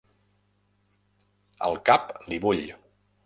El 1.67 1.79
cap 1.91 2.09
li 2.31 2.43
bull. 2.47 2.65